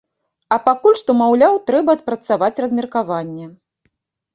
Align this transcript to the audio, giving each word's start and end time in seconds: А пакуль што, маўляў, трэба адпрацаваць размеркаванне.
А 0.55 0.57
пакуль 0.69 0.97
што, 1.01 1.17
маўляў, 1.21 1.59
трэба 1.69 1.89
адпрацаваць 1.99 2.53
размеркаванне. 2.69 3.45